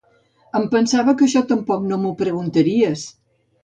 Em 0.59 0.65
pensava 0.71 1.15
que 1.21 1.25
això 1.29 1.45
tampoc 1.53 1.87
no 1.93 2.03
ho 2.11 2.17
preguntaries! 2.27 3.09